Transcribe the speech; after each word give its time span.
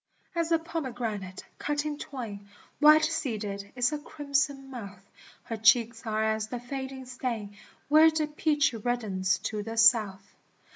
As 0.33 0.51
a 0.51 0.57
pomegranate, 0.57 1.45
cut 1.59 1.85
in 1.85 1.99
twain, 1.99 2.49
White 2.79 3.05
seeded, 3.05 3.71
is 3.75 3.91
her 3.91 3.99
crimson 3.99 4.71
mouth, 4.71 5.05
Her 5.43 5.57
cheeks 5.57 6.07
are 6.07 6.23
as 6.23 6.47
the 6.47 6.59
fading 6.59 7.05
stain 7.05 7.55
Where 7.87 8.09
the 8.09 8.25
peach 8.25 8.73
reddens 8.73 9.37
to 9.43 9.61
the 9.61 9.77
south. 9.77 10.33